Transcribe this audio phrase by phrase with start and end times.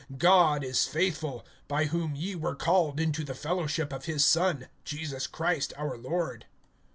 [0.11, 5.27] (9)God is faithful, by whom ye were called into the fellowship of his Son, Jesus
[5.27, 6.47] Christ our Lord.